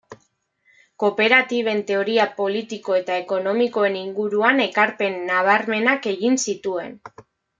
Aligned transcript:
Kooperatiben 1.01 1.83
teoria 1.89 2.25
politiko 2.39 2.97
eta 3.01 3.19
ekonomikoen 3.25 3.99
inguruan 4.01 4.63
ekarpen 4.67 5.21
nabarmenak 5.29 6.11
egin 6.15 6.41
zituen. 6.49 6.97